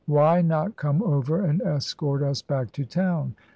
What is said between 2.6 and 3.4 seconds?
to town?"